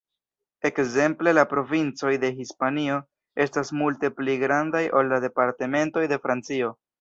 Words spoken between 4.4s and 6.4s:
grandaj ol la departementoj de